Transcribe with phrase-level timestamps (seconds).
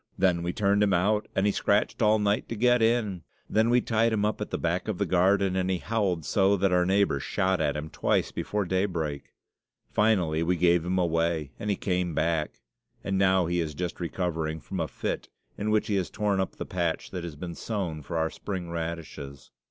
[0.17, 3.21] Then we turned him out, and he scratched all night to get in.
[3.47, 6.57] Then we tied him up at the back of the garden, and he howled so
[6.57, 9.25] that our neighbour shot at him twice before daybreak.
[9.91, 12.61] Finally we gave him away, and he came back;
[13.03, 16.55] and now he is just recovering from a fit, in which he has torn up
[16.55, 19.51] the patch that has been sown for our spring radishes.